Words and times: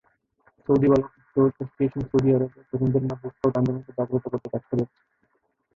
Saudi 0.69 0.87
বালক 0.91 1.09
scout 1.19 1.53
association 1.55 2.01
Saudi 2.09 2.29
আরবে 2.35 2.59
তরুণদের 2.69 3.03
মাঝে 3.09 3.27
স্কাউট 3.31 3.53
আন্দোলনকে 3.59 3.91
জাগ্রত 3.97 4.23
করতে 4.25 4.47
কাজ 4.53 4.63
করে 4.67 4.79
যাচ্ছে। 4.81 4.99